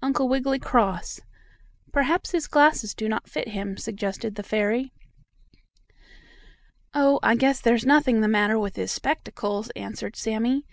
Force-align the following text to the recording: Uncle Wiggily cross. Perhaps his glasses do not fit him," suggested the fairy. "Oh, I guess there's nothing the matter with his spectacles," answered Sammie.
Uncle 0.00 0.26
Wiggily 0.26 0.58
cross. 0.58 1.20
Perhaps 1.92 2.30
his 2.30 2.46
glasses 2.46 2.94
do 2.94 3.10
not 3.10 3.28
fit 3.28 3.48
him," 3.48 3.76
suggested 3.76 4.34
the 4.34 4.42
fairy. 4.42 4.90
"Oh, 6.94 7.20
I 7.22 7.34
guess 7.36 7.60
there's 7.60 7.84
nothing 7.84 8.22
the 8.22 8.26
matter 8.26 8.58
with 8.58 8.76
his 8.76 8.90
spectacles," 8.90 9.68
answered 9.76 10.16
Sammie. 10.16 10.64